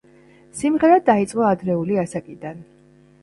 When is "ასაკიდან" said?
2.05-2.65